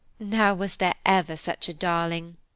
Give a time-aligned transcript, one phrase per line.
[0.19, 2.37] "Now, was there ever such a darling?"